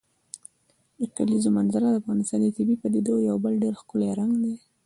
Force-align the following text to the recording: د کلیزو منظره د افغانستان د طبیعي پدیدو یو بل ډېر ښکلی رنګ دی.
د 0.99 1.01
کلیزو 1.15 1.49
منظره 1.57 1.87
د 1.89 1.95
افغانستان 2.01 2.39
د 2.43 2.47
طبیعي 2.55 2.77
پدیدو 2.81 3.13
یو 3.29 3.37
بل 3.43 3.53
ډېر 3.63 3.73
ښکلی 3.81 4.09
رنګ 4.19 4.31
دی. 4.43 4.53